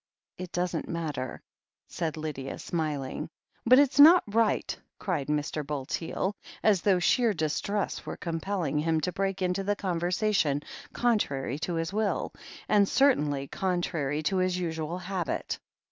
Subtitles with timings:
[0.39, 1.43] It doesn't matter,"
[1.87, 3.29] said Lydia, smiling.
[3.67, 5.63] 'But it's not right," cried Mr.
[5.63, 11.75] Bulteel, as though sheer distress were compelling him to break into the conversation contrary to
[11.75, 12.33] his will,
[12.67, 15.59] and certainly con trary to his usual habit.